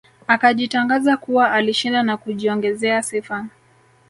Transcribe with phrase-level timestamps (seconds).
[0.27, 3.45] Akajitangaza kuwa alishinda na kujiongezea sifa